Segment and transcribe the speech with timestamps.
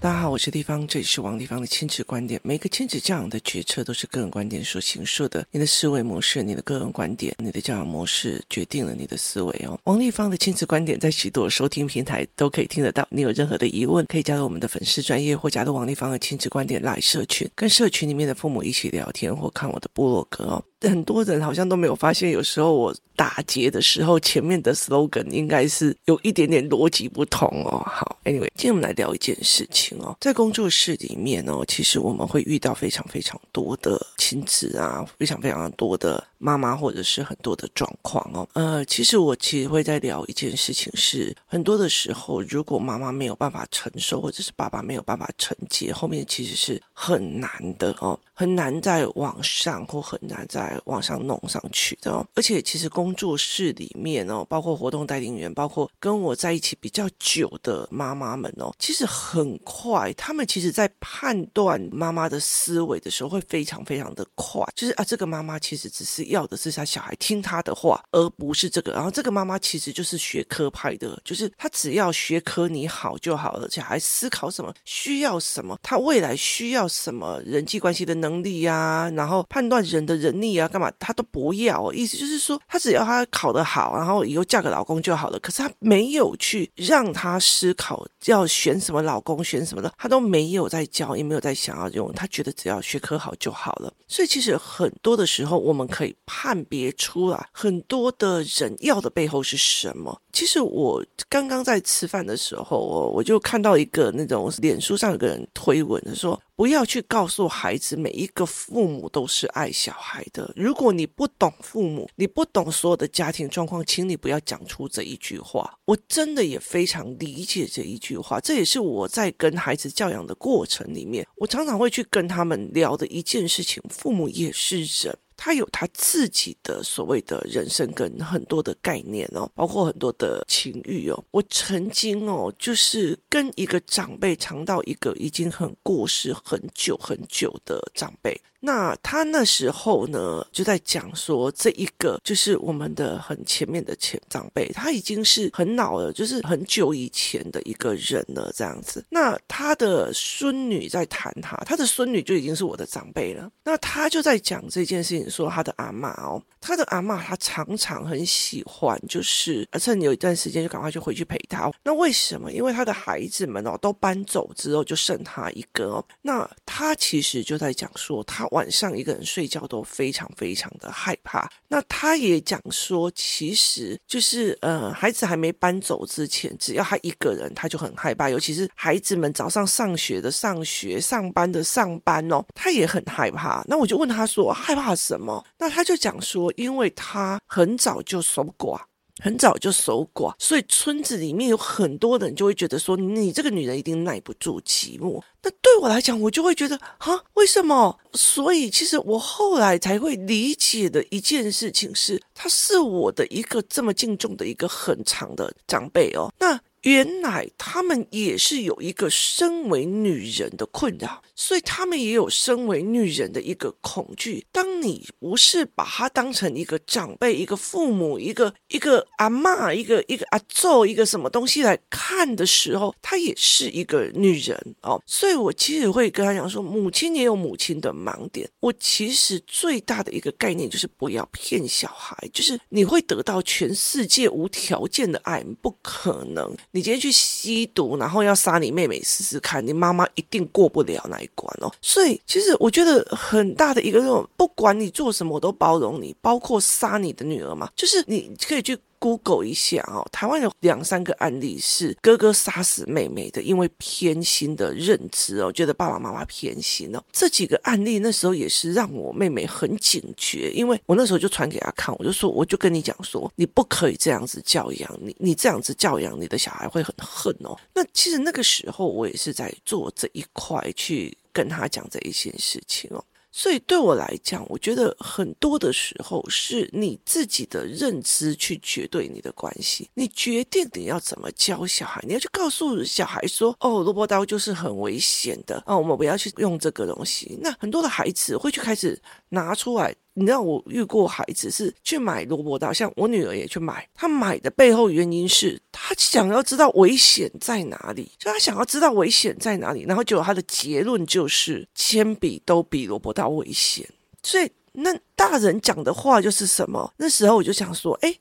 [0.00, 2.40] 大家好，我是丽芳，这里是王丽芳的亲子观点。
[2.44, 5.44] 每个亲子教养的决策都是个人观点所形塑的。
[5.50, 9.76] 你的思维模式、你的个人观点、你的教养模式，决定了你的思维哦。
[9.84, 13.06] 王丽芳的亲子观点在许多收听平台都可以听得到。
[13.10, 20.64] 你有任何的疑问，可以加入我们的粉丝专业，或加入王丽芳的亲子观点 LINE 社群，跟社群里面的父母一起聊天，或看我的部落格哦。
[20.82, 27.82] 很多人好像都没有发现，有时候我打结的时候，前面的 slogan 应该是有一点点逻辑不同哦。
[27.84, 38.48] 好，Anyway，今天我们来聊一件事情哦，在工作室里面哦，其实我们会遇到非常非常多的亲子啊，非常非常多的妈妈或者是很多的状况哦。
[38.54, 50.78] 呃，其实我其实会在聊一件事情是，很多的时候，如果妈妈没有办法承受，或者是爸爸没有办法承接，后面其实是很难的哦，很难再往上，或很难再。
[50.84, 68.92] 往上弄上去的哦，而且其实工作室里面哦，包括活动带领员，包括跟我在一起比较久的妈妈们哦，其实很快，他们其实在判断妈妈的思维的时候会非常非常的快，就是啊，这个妈妈其实只是要的是他小孩听他的话，而不是这个。
[68.92, 80.48] 然后这个妈妈其实就是学科派的，就是他只要学科你好就好了，小孩思考什么需要什么，他未来需要什么人际关系的能力呀，然后判断人的人力。
[80.58, 80.90] 要干嘛？
[80.98, 85.38] 他都不要，意思就是说，他只要他考得好，然后以后嫁个老公就好了。
[85.38, 92.12] 可是他没有去让他思考要选什么老公，选什么的，他都没有在教，也没有在想要用。
[92.12, 93.92] 他觉得只要学科好就好了。
[94.08, 100.20] 所以其实很多的时候，我们可以判别出来，很多的人要的背后是什么。
[100.30, 106.38] 其实我刚刚在吃饭的时候，我我就看到一个那种脸书上有个人推文说。
[106.54, 110.52] 不要去告诉孩子，每一个父母都是爱小孩的。
[110.56, 115.78] 如果你不懂父母，你不懂所有的家庭状况，请你不要讲出这一句话。
[115.84, 123.80] 我真的也非常理解这一句话，这也是我在跟孩子教养的过程里面，我常常会去跟他们聊的一件事情。
[123.88, 125.16] 父母也是人。
[125.38, 131.24] 他有他自己的所谓的人生跟很多的概念哦，包括很多的情欲哦。
[131.30, 138.38] 我曾经哦，就是跟一个长辈尝到一个已经很过世很久很久的长辈。
[138.60, 149.04] 那他那时候呢，就在讲说，这一个就是我们的很前面的前长辈，他已经是很老了，就是很久以前的一个人了，这样子。
[149.10, 153.48] 那他的孙女在谈他，他的孙女就已经是我的长辈了。
[153.62, 161.70] 那他就在讲这件事情，说他的阿嬷哦，他的阿嬷，他常常很喜欢，就是趁有一段时间就赶快就回去陪他。
[161.84, 162.50] 那为什么？
[162.50, 166.04] 因为他的孩子们哦都搬走之后，就剩他一个哦。
[166.22, 168.47] 那他其实就在讲说他。
[168.50, 171.48] 晚上一个人睡觉都非常非常的害怕。
[171.68, 178.28] 那他也讲说，其实就是呃，孩子还没搬走之前，只要他一个人，他就很害怕。
[178.30, 183.64] 尤其是孩子们早上上学的上学，上班的上班哦，他也很害怕。
[183.66, 185.44] 那我就问他说，害怕什么？
[185.58, 188.80] 那他就讲说，因为他很早就守寡。
[189.20, 195.22] 很早就守寡，所以村子里面有很多人就会觉得说，你这个女人一定耐不住寂寞。
[195.42, 197.98] 那对我来讲，我就会觉得啊，为什么？
[198.12, 206.32] 所以其实我后来才会理解的一件事情是，她是我的一个这么敬重的一个很长的长辈哦。
[206.38, 206.58] 那。
[206.82, 214.46] 原来他们也是有一个身为女人的困扰，所以他们也有身为女人的一个恐惧。
[214.52, 225.02] 当你不是把她当成一个长辈、一个父母、一个一个阿妈、一个一个阿祖、一个什么东西来看的时候，她也是一个女人哦。
[225.06, 228.48] 所以我其实会跟她讲说，母亲也有母亲的盲点。
[228.60, 236.56] 我其实最大的一个概念就是不要骗小孩，就是你会得到全世界无条件的爱，不可能。
[236.78, 241.68] 你今天去吸毒，然后要杀你妹妹试试看，你妈妈一定过不了那一关哦。
[241.82, 248.78] 所以其实我觉得很大的一个那种，不管你做什么，我都包容你，包括杀你的女儿嘛，就是你可以去。
[248.98, 257.02] Google 一下哦，台湾有两三个案例是哥哥杀死妹妹的，因为偏心的认知哦，觉得爸爸妈妈偏心哦。
[257.12, 267.56] 这几个案例那时候也是让我妹妹很警觉，因为我那时候就传给她看，我就说，我就跟你讲说，你不可以这样子教养你，你这样子教养你的小孩会很恨哦。
[267.74, 273.04] 那其实那个时候我也是在做这一块去跟他讲这一件事情哦。
[273.30, 289.94] 所以对我来讲，我觉得很多的时候是你自己的认知去决对你的关系，你决定你要怎么教小孩，你要去告诉小孩说：“哦，萝卜刀就是很危险的哦，我们不要去用这个东西。”那很多的孩子会去开始拿出来。
[290.18, 303.88] 你知道我遇过孩子是去买萝卜刀，像我女儿也去买，她买的背后原因是她想要知道危险在哪里，就她想要知道危险在哪里，然后结果她的结论就是铅笔都比萝卜刀危险，
[304.22, 306.92] 所以那大人讲的话就是什么？
[306.96, 308.14] 那时候我就想说，哎。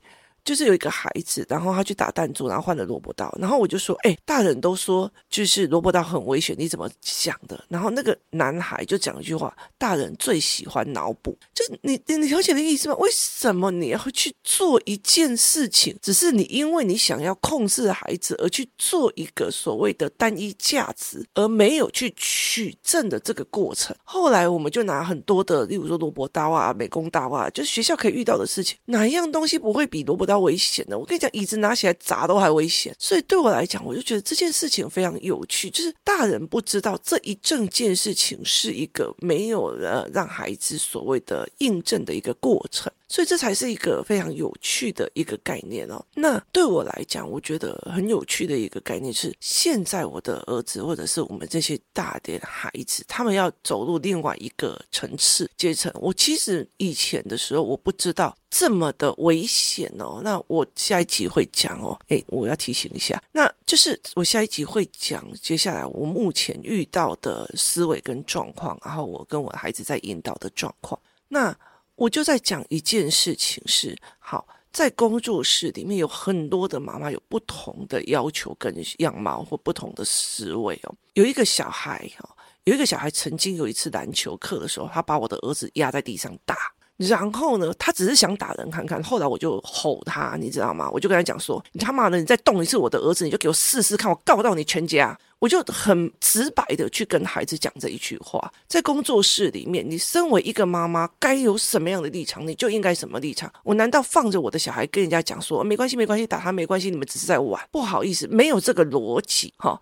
[0.47, 12.95] 就是有一个孩子，然后他去打弹珠，然后换了萝卜刀，然后我就说：“哎，大人都说就是萝卜刀很危险，你怎么想的？”然后那个男孩就讲一句话：“大人最喜欢脑补，就你你你了解的意思吗？
[12.95, 15.93] 为什么你要去做一件事情？
[16.01, 23.93] 只是你因为你想要控制孩子而去做一个所谓的单一价值，而没有去取证的这个过程。
[24.05, 30.36] 后来我们就拿很多的，例如说萝卜刀啊、美工刀啊，就是学校可以遇到的事情，哪一样东西不会比萝卜刀？
[30.39, 32.95] 危险的，我跟你讲，椅子拿起来砸都还危险。
[32.99, 42.91] 所以对我来讲，我就觉得这件事情非常有趣，就是大人不知道这一整件事情是一个没有了让孩子所谓的印证的一个过程。
[43.07, 46.03] 所以这才是一个非常有趣的一个概念哦。
[46.15, 55.91] 那对我来讲，我觉得很有趣的一个概念是，现在我的儿子或者是我们这些大点孩子，他们要走入另外一个层次阶层。
[55.95, 60.21] 我其实以前的时候，我不知道这么的危险哦。
[60.23, 61.97] 那我下一集会讲哦。
[62.09, 70.99] 诶，我要提醒一下，那就是我下一集会讲接下来我目前遇到的思维跟状况，然后我跟我孩子在引导的状况。
[71.29, 71.57] 那
[71.97, 80.95] 我就在讲一件事情是，好，在工作室里面有很多的妈妈有不同的要求跟样貌或不同的思维哦。
[81.13, 82.29] 有一个小孩哦，
[82.65, 86.55] 有一个小孩曾经有一次篮球课的时候，他把我的儿子压在地上打，
[86.97, 89.01] 然后呢，他只是想打人看看。
[89.03, 90.89] 后来我就吼他，你知道吗？
[90.91, 103.51] 我就跟他讲说：“你他妈的，你再动一次我的儿子，你就给我试试看，我告到你全家。”我就很直白的去跟孩子讲这一句话，在工作室里面，你身为一个妈妈，该有什么样的立场，你就应该什么立场。
[103.61, 109.79] 我难道放着我的小孩跟人家讲说，没关系，没关系，打他没关系，你们只是在玩，不好意思，没有这个逻辑哈。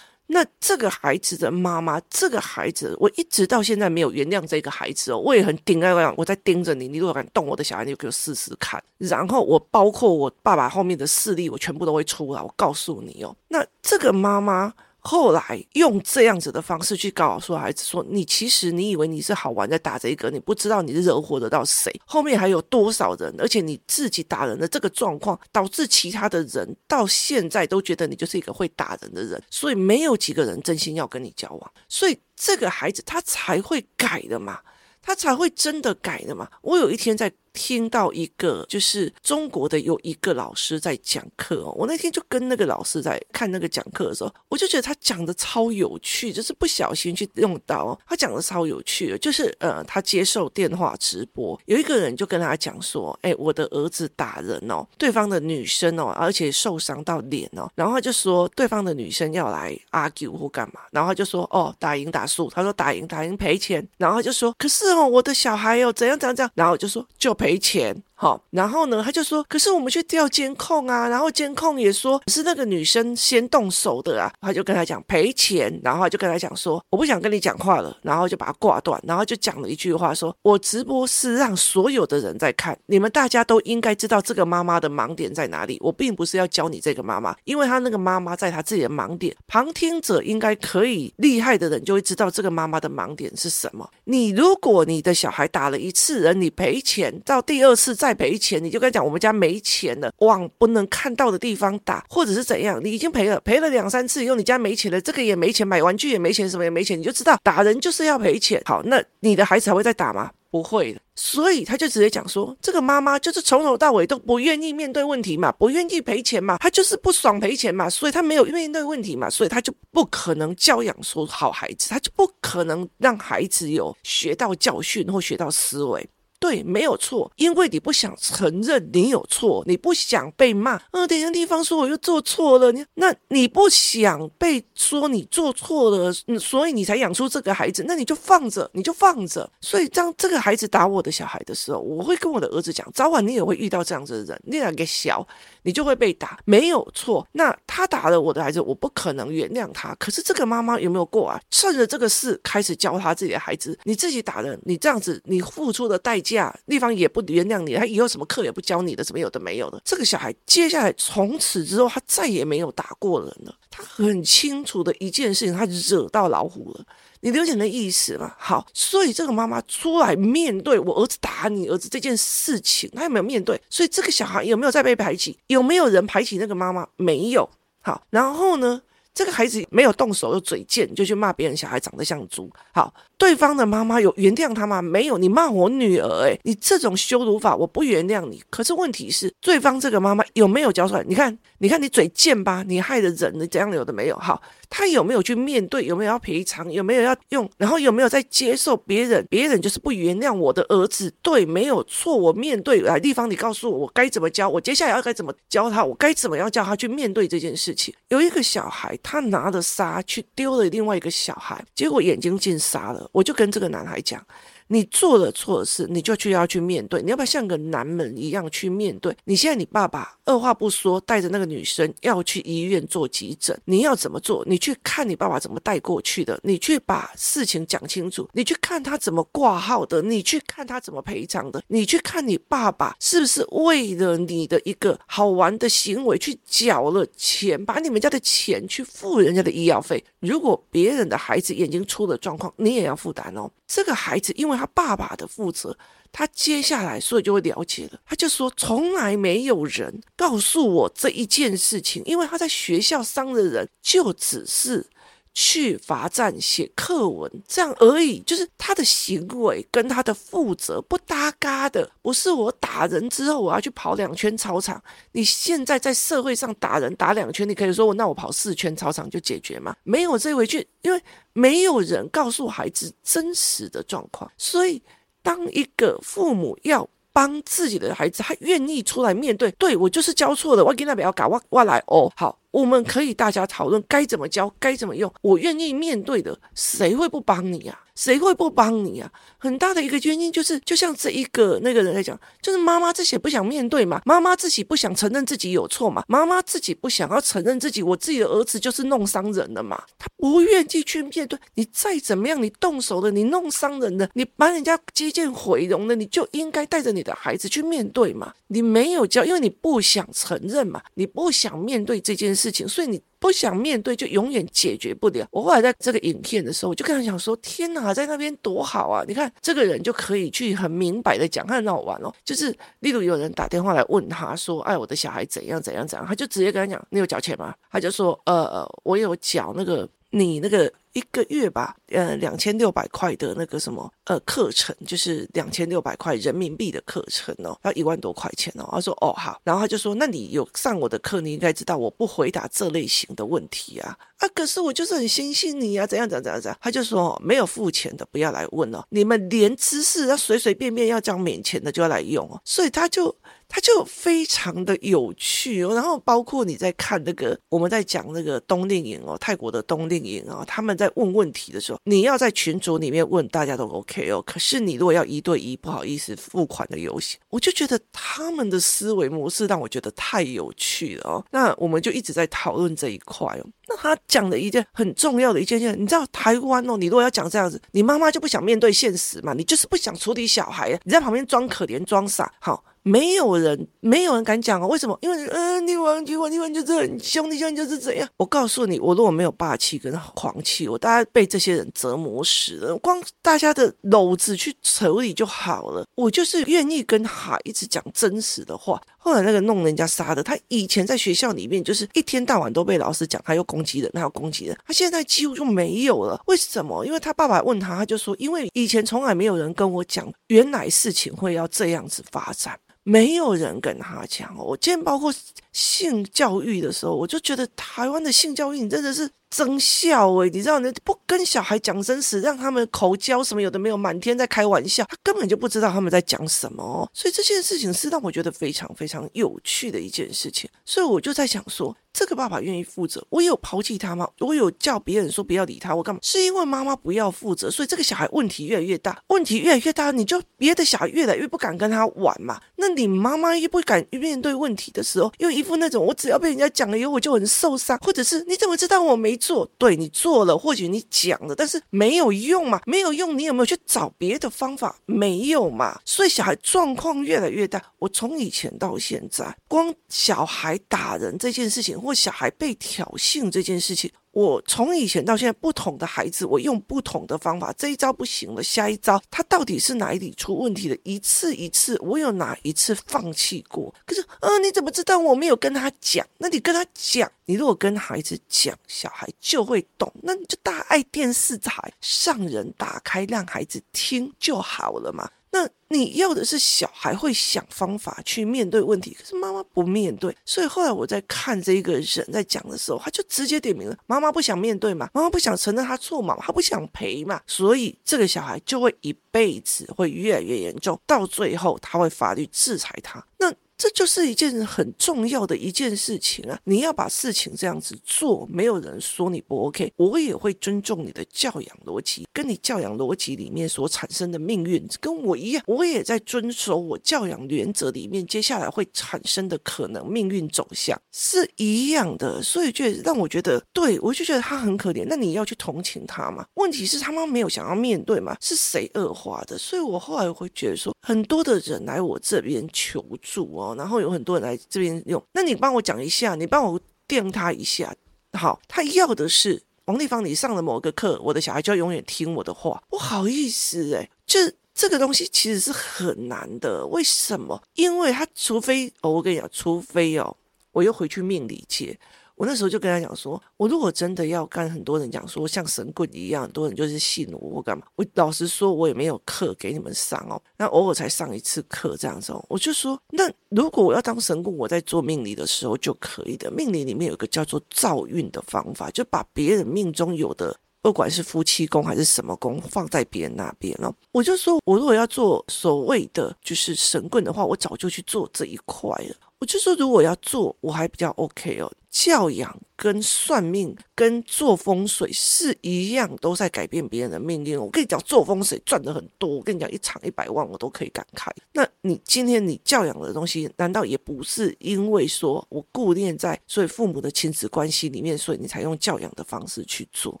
[0.26, 8.82] 那这个孩子的妈妈，这个孩子，我一直到现在没有原谅这个孩子哦，我也很盯在那，我在盯着你，你如果敢动我的小孩，你就给我试试看。
[8.98, 13.36] 然后我包括我爸爸后面的势力，我全部都会出来，我告诉你哦。
[13.48, 14.72] 那这个妈妈。
[15.06, 34.60] 后来用这样子的方式去告诉孩子说：“你其实你以为你是好玩的打这一个，你不知道你是惹火得到谁，后面还有多少人，而且你自己打人的这个状况，导致其他的人到现在都觉得你就是一个会打人的人，所以没有几个人真心要跟你交往，所以这个孩子他才会改的嘛，
[35.02, 36.48] 他才会真的改的嘛。
[36.62, 67.43] 我有一天在。”听到一个就是中国的有一个老师在讲课哦，我那天就跟那个老师在看那个讲课的时候，我就觉得他讲的超有趣，就是不小心去用到，他讲的超有趣的，就是呃，他接受电话直播，有一个人就跟他讲说，哎，我的儿子打人哦，对方的女生哦，而且受伤到脸哦，然后他就说对方的女生要来 argue 或干嘛，然后他就说哦，打赢打输，他说打赢打赢赔钱，然后他就说可是哦，我的小孩哦怎样怎样怎样，然后就说就赔。
[67.44, 68.02] 赔钱。
[68.16, 93.90] 好，然后呢，他就说，可是我们去调监控啊，然后监控也说是那个女生先动手的啊，他就跟他讲赔钱，然后他就跟他讲说，我不想跟你讲话了，然后就把他挂断，然后就讲了一句话说，我直播是让所有的人在看，你们大家都应该知道这个妈妈的盲点在哪里，我并不是要教你这个妈妈，因为她那个妈妈在她自己的盲点，旁听者应该可以厉害的人就会知道这个妈妈的盲点是什么。
[94.04, 98.03] 你如果你的小孩打了一次人，你赔钱，到第二次再。
[98.04, 108.60] 再赔钱，你就跟他讲，我们家没钱了，往不能看到的地方打，或者是怎样，你已经赔了，赔了两三次以后，你家没钱了，这个也没钱，买玩具也没钱，什么也没钱，你就知道打人就是要赔钱。
[108.66, 110.30] 好，那你的孩子还会再打吗？
[110.50, 126.08] 不会的，所以他就直接讲说，这个妈妈就是从头到尾都不愿意面对问题嘛，不愿意赔钱嘛，她就是不爽赔钱嘛，所以她没有面对问题嘛，所以他就不可能教养出好孩子，他就不可能让孩子有学到教训或学到思维。
[126.44, 130.78] 对，没有错，因为你不想承认你有错，你不想被骂。
[130.90, 139.50] 呃，等一下地方说我又做错了，你那你不想被说你做错了，所以你才养出这个孩子，那你就放着，你就放着。
[139.62, 145.26] 所以当这个孩子打我的小孩的时候，我会跟我的儿子讲，早晚你也会遇到这样子的人，你两个小，
[145.62, 147.26] 你就会被打，没有错。
[147.32, 149.94] 那他打了我的孩子，我不可能原谅他。
[149.94, 151.40] 可是这个妈妈有没有过啊？
[151.50, 156.33] 趁着这个事开始教他自己的孩子，你自己打人，你这样子，你付出的代价。
[156.34, 159.80] 架，丽芳也不原谅你，他以后什么课也不教你的，怎么有的没有的。
[159.84, 163.54] 这个小孩接下来从此之后，他再也没有打过人了。
[163.70, 166.84] 他很清楚的一件事情，他惹到老虎了。
[167.20, 168.34] 你了解那意思吗？
[168.38, 173.58] 好，所以这个妈妈出来面对我儿子打你儿子这件事情，他有没有面对？
[173.70, 175.38] 所以这个小孩有没有在被排挤？
[175.46, 176.86] 有没有人排挤那个妈妈？
[176.96, 177.48] 没有。
[177.80, 178.82] 好，然后呢？
[179.14, 182.50] 这个孩子没有动手，又嘴贱，就去骂别人小孩长得像猪。
[182.72, 184.82] 好，对方的妈妈有原谅他吗？
[184.82, 188.42] 没有，你骂我女儿，诶，你这种羞辱法，我不原谅你。
[188.50, 191.04] 可是问题是，对方这个妈妈有没有教出来？
[191.06, 194.16] 你看，你看你嘴贱吧，你害的人，你怎样有的没有？
[194.16, 194.42] 好。
[194.76, 195.84] 他有没有去面对？
[195.84, 196.72] 有没有要赔偿？
[196.72, 197.48] 有没有要用？
[197.56, 199.24] 然后有没有在接受别人？
[199.30, 202.16] 别人就是不原谅我的儿子，对，没有错。
[202.16, 204.48] 我面对来地方，你告诉我，我该怎么教？
[204.48, 205.84] 我接下来要该怎么教他？
[205.84, 207.94] 我该怎么样叫他去面对这件事情？
[208.08, 213.03] 有一个小孩，他拿着沙去丢了另外一个小孩，结果眼睛进沙了。
[213.12, 214.24] 我就跟这个男孩讲。
[214.68, 217.02] 你做了错事，你就去要去面对。
[217.02, 219.14] 你要不要像个男人一样去面对？
[219.24, 224.44] 你现在你爸爸二话不说带着那个女生要去医院做急诊，你要怎么做？
[224.46, 240.02] 你去看你爸爸怎么带过去的，你去把事情讲清楚，你去看他怎么挂号的，你去看他怎么赔偿的，你去看你爸爸是不是为了你的一个好玩的行为去缴了钱，把你们家的钱去付人家的医药费。
[240.20, 243.50] 如果别人的孩子眼睛出了状况，你也要负担哦。
[243.74, 245.76] 这个孩子因为他爸爸的负责，
[246.12, 247.98] 他接下来所以就会了解了。
[248.06, 254.86] 他就说，从来没有人告诉我这一件事情，因为他在学校伤的人就只是。
[255.34, 261.90] 去罚站写课文这样而已，就是他的行为跟他的负责不搭嘎的。
[262.00, 269.74] 不是我打人之后我要去跑两圈操场，你现在在社会上打人打两圈，你可以说我那我跑四圈操场就解决吗？
[269.82, 274.30] 没有这回去，因为没有人告诉孩子真实的状况。
[274.38, 274.80] 所以
[275.20, 282.38] 当一个父母要帮自己的孩子，他愿意出来面对，对我就是教错了，我给他不要搞，我我来哦，好。
[282.54, 285.12] 我们可以大家讨论该怎么教，该怎么用。
[285.22, 287.80] 我愿意面对的，谁会不帮你啊？
[287.96, 289.10] 谁会不帮你啊？
[289.38, 301.38] 很大的一个原因就是，就像这一个那个人来讲，就是妈妈自己不想面对嘛，妈妈自己不想承认自己有错嘛，妈妈自己不想要承认自己，我自己的儿子就是弄伤人了嘛，他不愿意去面对。
[301.54, 308.32] 你再怎么样，你动手了，你弄伤人了，你把人家接见毁容了，你就应该带着你的孩子去面对嘛。
[308.48, 315.26] 你没有教，因为你不想承认嘛，你不想面对这件事事情，所以你不想面对，就永远解决不了。
[315.30, 319.02] 我后来在这个影片的时候，我就跟他讲说：“天哪，在那边多好啊！
[319.08, 322.12] 你看这个人就可以去很明白的讲，他很好玩哦。
[322.24, 338.68] 就是例如有人打电话来问他说：‘哎，我的小孩怎样怎样怎样’，他就直接跟他讲：‘你有缴钱吗？’他就说：‘呃，我有缴那个你那个。’一个月吧，呃，两千六百块的那个什么，呃，课程就是两千六百块人民币的课程哦，要一万多块钱哦。
[338.70, 346.56] 他说哦好，然后他就说，那你有上我的课，你应该知道我不回答这类型的问题啊啊，可是我就是很相信你啊，怎样怎样怎样。
[346.60, 353.12] 他就说没有付钱的不要来问哦，你们连知识要随随便便要讲免钱的就要来用哦，所以他就。
[353.48, 364.22] 他就非常的有趣哦，然后包括你在看那个，我们在讲那个冬令营哦，泰国的冬令营哦，他们在问问题的时候，你要在群组里面问，大家都 OK 哦。
[364.22, 371.24] 可是你如果要一对一，不好意思，付款的游戏，我就觉得他们的思维模式让我觉得太有趣了哦。
[371.30, 373.46] 那我们就一直在讨论这一块哦。
[373.68, 382.64] 那他讲的一件很重要的一件事，你知道台湾哦，你如果要讲这样子，你妈妈就不想面对现实嘛，你就是不想处理小孩，你在旁边装可怜装傻，好。
[382.86, 384.68] 没有人，没有人敢讲哦。
[384.68, 384.96] 为什么？
[385.00, 388.06] 因为，嗯、呃，你忘记我，你忘记就是很凶，你兄就是怎样。
[388.18, 392.76] 我告诉你，我如果没有霸气跟狂气，我大家被这些人折磨死了。
[392.76, 395.86] 光大家的篓子去处理就好了。
[395.94, 398.78] 我就是愿意跟孩子讲真实的话。
[398.98, 404.54] 后来那个弄人家杀的，他以前在学校里面就是一天到晚都被老师讲，他又攻击人，他又攻击人。
[404.66, 406.20] 他现在几乎就没有了。
[406.26, 406.84] 为什么？
[406.84, 412.58] 因为他爸爸问他，他就说，因为以前从来没有人跟我讲，原来事情会要这样子发展。
[412.84, 414.36] 没有人跟他讲。
[414.36, 415.12] 我今天包括
[415.52, 426.88] 性教育的时候，我就觉得台湾的性教育你真的是真笑诶，你知道，你不跟小孩讲真实，让他们口交什么有的没有，满天在开玩笑，他根本就不知道他们在讲什么。
[426.92, 430.48] 所以这件事情是让我觉得非常非常有趣的一件事情。
[430.64, 434.08] 所以我就在想说，这个爸爸愿意负责，我有抛弃他吗？
[434.18, 436.00] 我有叫别人说不要理他，我干嘛？
[436.02, 442.40] 是因为妈妈不要负责，所以这个小孩问题越来越大，问题越来越大，你就别的小孩越来越不敢跟他玩嘛。
[442.56, 449.48] 那你妈妈又不敢面对问题的时候，又一副那种我只要被人家讲了以后我就很受伤，或者是你怎么知道我没做？
[449.56, 454.76] 对，你做了，或许你讲了，但是没有用嘛，没有用，你有没有去找别的方法？
[454.86, 457.62] 没有嘛，所以小孩状况越来越大。
[457.78, 463.92] 我从以前到现在，光小孩打人这件事情，或小孩被挑衅这件事情。
[464.12, 470.76] 我从以前到现在，不同的孩子，我用不同的方法，这一招不行了，下一招他到底是哪里出问题了？
[470.84, 473.74] 一次一次，我有哪一次放弃过？
[473.84, 476.06] 可是，嗯、呃，你怎么知道我没有跟他讲？
[476.18, 479.92] 那你跟他讲，你如果跟孩子讲，小孩就会懂。
[480.00, 485.10] 那你就大爱电视台上人打开，让孩子听就好了嘛。
[485.34, 503.04] 那你要的是小孩会想方法去面对问题，可是妈妈不面对，所以后来我在看这一个人在讲的时候，他就直接点名了：妈妈不想面对嘛，妈妈不想承认他错嘛，他不想赔嘛，所以这个小孩就会一辈子会越来越严重，到最后他会法律制裁他。
[503.18, 503.34] 那。
[503.64, 506.38] 这就是一件很重要的一件事情啊！
[506.44, 524.84] 你要把事情这样子做，没有人说你不 OK，我也会尊重你的教养逻辑，跟你教养逻辑里面所产生的命运跟我一样，我也在遵守我教养原则里面接下来会产生的可能命运走向是一样的，所以就让我觉得，对，我就觉得他很可怜。
[524.86, 526.26] 那你要去同情他嘛？
[526.34, 528.14] 问题是他妈没有想要面对嘛？
[528.20, 529.38] 是谁恶化的？
[529.38, 533.54] 所以我后来会觉得说，很多的人来我这边求助哦。
[533.56, 537.74] 然后有很多人来这边用，那你帮我讲一下，你帮我电他一下，
[538.12, 544.20] 好，他要的是王丽芳，你上了某个课，我的小孩就要永远听我的话，不好意思哎，就
[544.54, 547.42] 这个东西其实是很难的，为什么？
[547.54, 550.14] 因为他除非哦，我跟你讲，除非哦，
[550.52, 551.78] 我又回去命理界。
[552.16, 557.66] 我那时候就跟他讲说，我如果真的要跟很多人讲说像神棍一样，很多人就是信我，我干嘛？
[557.76, 562.24] 我老实说，我也没有课给你们上哦，那偶尔才上一次课这样子哦。
[562.28, 566.30] 我就说，那如果我要当神棍，我在做命理的时候就可以的。
[566.30, 573.74] 命理里面有一个叫做造运的方法，就把别人命中有的，不管是夫妻宫还是什么宫，放在别人那边哦。
[573.90, 578.94] 我就说，我如果要做所谓的就是神棍的话，我早就去做这一块了。
[579.20, 581.50] 我就说，如果要做，我还比较 OK 哦。
[581.70, 587.36] 教养跟算命跟做风水是一样，都在改变别人的命运。
[587.36, 589.08] 我跟你讲，做风水赚的很多。
[589.08, 591.10] 我跟你讲，一场一百万，我都可以感慨。
[591.32, 600.00] 那你今天你教养的东西，难道也不是因为说我顾念在所以父母的亲子关系里面，所以你才用教养的方式去做？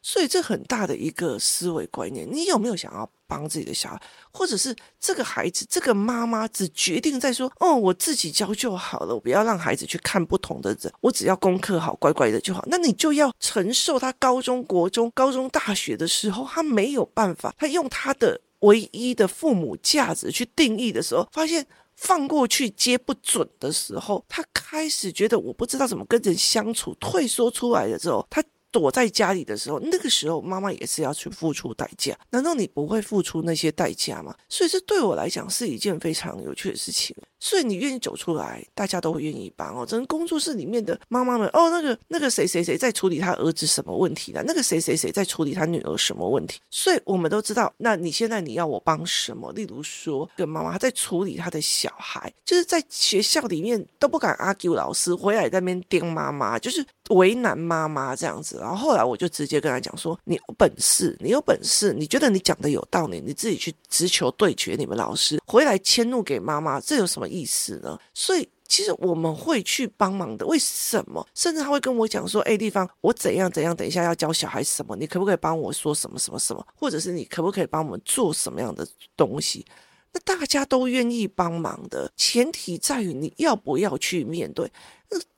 [0.00, 12.64] 所以这很大的一个思维观念，你有没有想要帮自己的小孩，或者是这个孩子，这个妈妈只决定在说，哦，我自己教就好了，我不要让孩子去看不同的人，我只要功课好，乖乖的就好。
[12.66, 21.64] 那你就要承受他高中国中、高中大学的时候，他没有办法，他用他的唯一的父母价值去定义的时候，发现
[21.94, 28.42] 放过去接不准的时候，他开始觉得我不知道怎么跟人相处，退缩出来了之后，他。
[28.70, 32.16] 躲在家里的时候，那个时候妈妈也是要去付出代价。
[32.30, 34.34] 难道你不会付出那些代价吗？
[34.48, 37.14] 所以这对我来讲是一件非常有趣的事情。
[37.40, 39.84] 所以你愿意走出来，大家都会愿意帮哦。
[39.84, 44.42] 整个工作室里面的妈妈们，哦，那个那个谁谁谁在处理他儿子什么问题呢？
[44.46, 46.60] 那个谁谁谁在处理他女儿什么问题？
[46.70, 49.50] 所以我们都知道，那你现在你要我帮什么？
[49.52, 58.58] 例如说，跟妈妈在处理他的小孩，就是在学校里面都不敢 argue 老师，回来在那边盯妈妈，就是为难妈妈这样子。
[58.60, 67.98] 然后后来我就直接跟他讲说：“你有本事，你有本事，你觉得你讲的有道理，你自己去直球对决你们老师，回来迁怒给妈妈，这有什么意思呢？
[68.12, 70.46] 所以其实我们会去帮忙的。
[70.46, 71.26] 为什么？
[71.34, 76.66] 甚至他会跟我讲说：“哎，地方，我怎样怎样，等一下要教小孩什么，你可不可以帮我说什么什么什么？
[76.74, 79.64] 或者是你可不可以帮我们做什么样的东西？”
[80.12, 84.68] 那大家都愿意帮忙的前提在于你要不要去面对。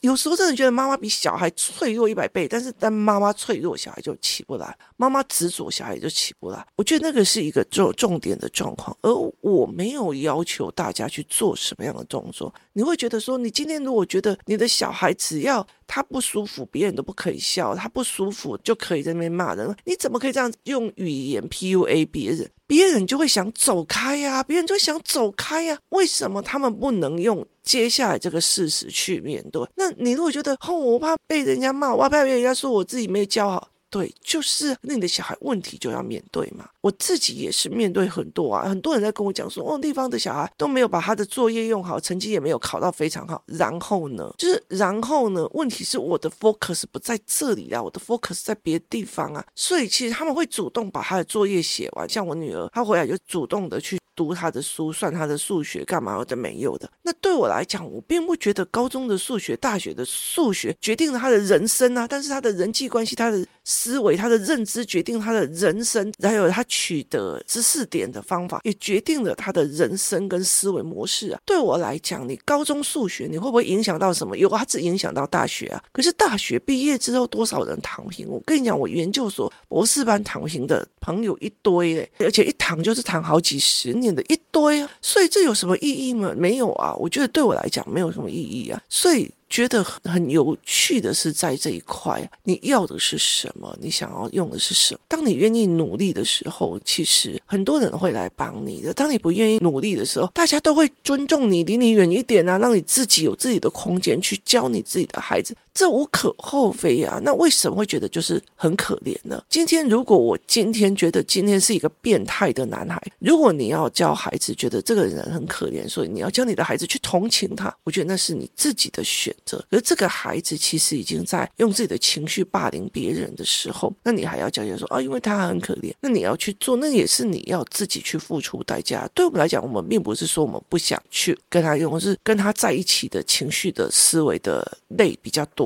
[0.00, 6.66] 有时候真的觉得妈妈比小孩脆弱一百倍，但是当妈妈脆弱，小孩就起不来；妈妈执着，小孩就起不来。
[6.76, 12.52] 我觉得那个是一个重重点的状况，而我没有要求大家去做什么样的动作。
[12.74, 22.51] 你会觉得说，你今天如果觉得你的小孩只要他不舒服，别人都不可以笑，他不舒服就可以在那边骂人，你怎么可以这样用语言 PUA 别人？
[22.66, 25.79] 别人就会想走开呀，别人就会想走开呀。
[25.90, 27.47] 为什么他们不能用？
[27.62, 36.66] 接下来这个事实去面对，那你如果觉得哦，我怕被人家骂，我怕被人家说我自己没教好，对，就是那你的小孩问题就要面对嘛。
[36.81, 43.44] 我自己也是面对很多啊，很多人在跟我讲说，哦，地方的小孩都没有把他的作业用好，成绩也没有考到非常好。
[43.44, 49.44] 然后呢，就是然后呢，问题是我的 focus 不在这里啊，我的 focus 在别的地方啊。
[49.55, 56.88] 所以其实他们会主动把他的作业写完，像我女儿，她回来就主动的去读他的书，算他的数学，干嘛的没有的。
[57.02, 71.40] 那对我来讲，我并不觉得高中的数学、大学的数学决定了他的人生啊，但是他的人际关系、他的思维、他的认知决定他的人生，还有他取得知识点的方法，也决定了他的人生跟思维模式啊。
[71.44, 74.37] 对我来讲，你高中数学你会不会影响到什么？
[74.37, 75.82] 有，啊只影响到大学啊。
[75.92, 78.28] 可是大学毕业之后，多少人躺平？
[78.28, 84.90] 我跟你讲，我研究所博士班躺平的朋友一堆嘞，而且一躺就是躺好几十年的一堆啊。
[85.01, 86.33] 所以这有什么意义吗？
[86.37, 86.94] 没有啊。
[86.96, 88.81] 我觉得对我来讲没有什么意义啊。
[88.88, 89.31] 所以。
[89.53, 93.77] 觉得很有趣的是，在这一块，你要的是什么？
[93.83, 95.01] 你想要用的是什么？
[95.07, 98.94] 当你愿意努力的时候，其实很多人会来帮你的。
[98.94, 107.20] 当你不愿意努力的时候，大家都会尊重你，离你远一点啊，让你自己有自己的空间去教你自己的孩子，这无可厚非啊。
[107.22, 109.42] 那为什么会觉得就是很可怜呢？
[109.48, 119.64] 今天如果我今天觉得今天是一个变态的男孩，如果你要教孩子觉得这个人很可怜，所以你要教你的孩子去同情他，我觉得那是你自己的选择。
[119.70, 129.08] 而这个孩子其实已经在用自己的情绪霸凌别人的时候，那你还要讲讲说啊，因为他很可怜，那你要去做，那也是你要自己去付出代价。
[129.14, 135.62] 对我们来讲，我们并不是说我们不想去跟他用，是跟他在一起的情绪的思维的累比较多，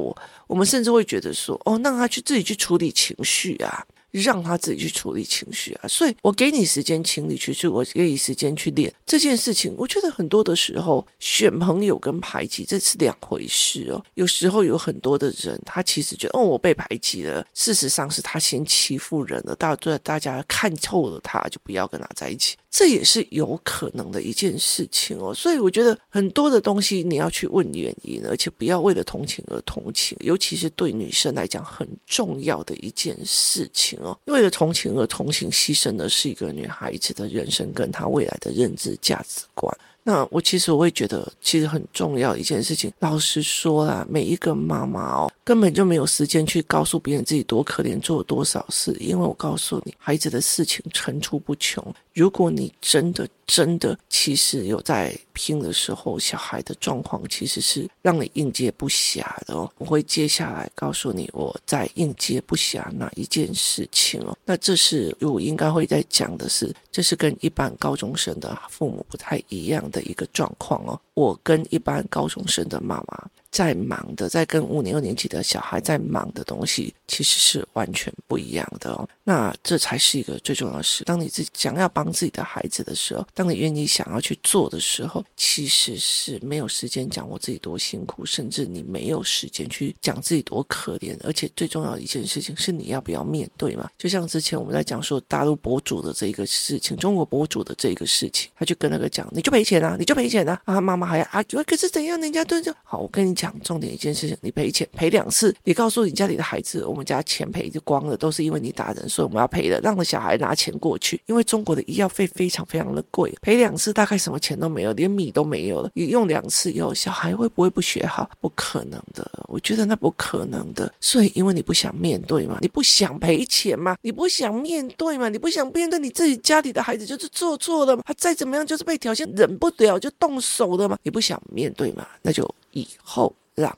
[0.47, 3.85] 我们甚至会觉得说，哦，让他去自己去处理情绪啊。
[4.21, 9.75] 让他自己去处理情绪啊，所以我给你时间，请你去做，我给你时间去练这件事情。
[9.77, 14.03] 我觉得很多的时候，选朋友跟排挤这是两回事哦。
[14.15, 22.57] 有时候有很多的人，他其实觉得哦，我被排挤了，事实上是他先欺负人了，大家大家看透了他，就不要跟他在一起。
[22.69, 34.19] 这也是有可能的一件事情哦，所以我觉得很多的东西你要去问原因，而且不要为了同情而同情，尤其是对女生来讲很重要的一件事情哦。
[34.27, 39.77] 为了同情而同情，牺牲的是一个女孩子的人生跟她未来的认知价值观。
[40.03, 42.93] 那我其实我会觉得，其实很重要一件事情。
[43.01, 48.93] 老实说啦，每一个妈妈哦，根本就没有时间去告诉别人自己多可怜，做了多少事。
[48.99, 51.95] 因为我告诉你，孩子的事情层出不穷。
[52.13, 59.71] 如果你真的真的，其实有在拼的时候，小孩的状况其实是让你应接不暇的哦。
[59.79, 64.37] 我会接下来告诉你我在应接不暇哪一件事情哦。
[64.45, 71.01] 那这是我应该会在讲的是，这是跟一般高中生的父母不太一样的一个状况哦。
[71.15, 73.31] 我跟一般高中生的妈妈。
[73.57, 79.09] 在忙的，在跟五年、六年级的小孩在忙的东西，其实是完全不一样的哦。
[79.25, 81.05] 那这才是一个最重要的事。
[81.05, 91.17] 当你自己想要帮自己的孩子的时候，当你愿意想要去做的时候，其实是没有时间讲我自己多辛苦，甚至你没有时间去讲自己多可怜。
[91.25, 93.89] 而且最重要的一件事情是，你要不要面对嘛？
[93.97, 100.61] 就像之前我们在讲说大陆博主的这一个事情，中国博主的这一个事情，他就跟那个讲，你就赔钱啊，你就赔钱啊。
[100.67, 102.21] 啊，妈妈还要啊，可是怎样？
[102.21, 103.46] 人家都就好，我跟你讲。
[103.47, 115.91] 讲重点一件事情，你赔钱赔两次，你告诉你家里的孩子，我们家钱赔就光了，都是因为你打人，所以我们要赔的，让小孩拿钱过去，因为中国的医药费非常非常的贵，赔两次大概什么钱都没有，连米都没有了。
[115.95, 118.29] 你用两次以后，小孩会不会不学好？
[118.41, 120.93] 不可能的，我觉得那不可能的。
[121.01, 132.47] 所以，因为你不想面对嘛，你不想赔钱嘛，你不想面对嘛，你不想面对你自己家里的孩子就是做错了嘛，他再怎么样就是被挑衅，忍不了就动手的嘛，你不想面对嘛，那就。
[132.77, 133.75] 以后让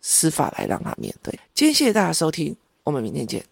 [0.00, 1.32] 司法来让他面对。
[1.54, 3.44] 今天谢谢大家收听，我们明天见。